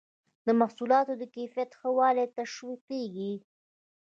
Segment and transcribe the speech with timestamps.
[0.45, 3.33] د محصولاتو د کیفیت ښه والی تشویقیږي.